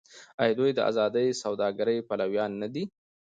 [0.41, 2.83] آیا دوی د ازادې سوداګرۍ پلویان نه دي؟